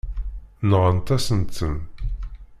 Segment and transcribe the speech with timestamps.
[0.69, 1.75] Nɣant-asent-ten.